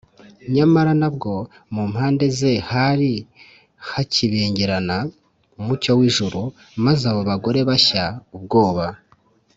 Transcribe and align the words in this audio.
nyamara 0.53 0.91
nabwo, 1.01 1.33
mu 1.73 1.83
mpande 1.91 2.25
ze 2.37 2.53
hari 2.71 3.11
hakibengerana 3.89 4.97
umucyo 5.59 5.91
w’ijuru, 5.99 6.41
maze 6.85 7.03
abo 7.11 7.21
bagore 7.29 7.59
bashya 7.69 8.05
ubwoba 8.35 8.85